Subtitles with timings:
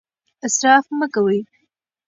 [0.45, 1.37] اسراف مه کوئ.